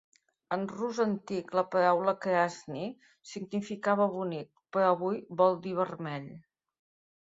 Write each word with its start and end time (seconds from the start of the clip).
En 0.55 0.61
rus 0.69 1.01
antic, 1.03 1.53
la 1.59 1.63
paraula 1.75 2.15
"krasny" 2.25 2.89
significava 3.35 4.11
"bonic", 4.17 4.53
però 4.75 4.93
avui 4.97 5.25
vol 5.45 5.65
dir 5.71 5.81
"vermell". 5.87 6.31